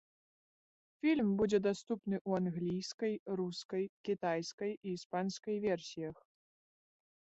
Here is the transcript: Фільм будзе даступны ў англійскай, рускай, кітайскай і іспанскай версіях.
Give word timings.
Фільм 1.01 1.29
будзе 1.41 1.59
даступны 1.67 2.17
ў 2.29 2.43
англійскай, 2.43 3.13
рускай, 3.43 3.83
кітайскай 4.09 4.71
і 4.77 4.99
іспанскай 4.99 5.65
версіях. 5.73 6.15